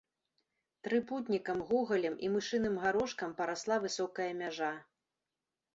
[0.87, 4.73] Трыпутнікам, гугалем і мышыным гарошкам парасла высокая мяжа.